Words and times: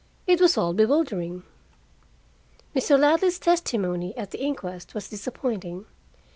It 0.25 0.41
was 0.41 0.57
all 0.57 0.73
bewildering. 0.73 1.43
Mr. 2.75 2.97
Ladley's 2.99 3.39
testimoney 3.39 4.15
at 4.17 4.31
the 4.31 4.41
inquest 4.43 4.95
was 4.95 5.07
disappointing. 5.09 5.85